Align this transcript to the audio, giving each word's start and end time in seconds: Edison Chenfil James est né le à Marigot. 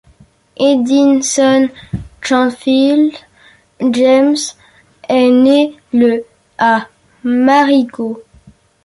Edison 0.59 1.67
Chenfil 2.21 3.11
James 3.91 4.37
est 5.07 5.29
né 5.29 5.77
le 5.93 6.25
à 6.57 6.87
Marigot. 7.23 8.23